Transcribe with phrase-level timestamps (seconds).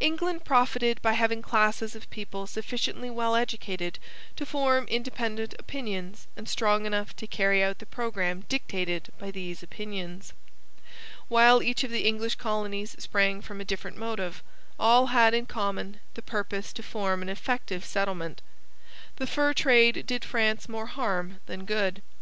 [0.00, 3.98] England profited by having classes of people sufficiently well educated
[4.36, 9.62] to form independent opinions and strong enough to carry out the programme dictated by these
[9.62, 10.32] opinions.
[11.28, 14.42] While each of the English colonies sprang from a different motive,
[14.80, 18.40] all had in common the purpose to form an effective settlement.
[19.16, 22.00] The fur trade did France more harm than good.